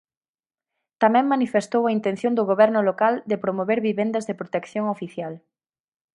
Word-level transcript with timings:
Tamén 1.01 1.31
manifestou 1.33 1.83
a 1.85 1.93
intención 1.97 2.33
do 2.35 2.47
goberno 2.51 2.81
local 2.89 3.13
de 3.29 3.41
promover 3.43 3.79
vivendas 3.89 4.23
de 4.29 4.37
protección 4.41 4.85
oficial. 4.95 5.33